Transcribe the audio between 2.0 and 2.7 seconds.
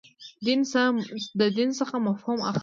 مفهوم اخلئ.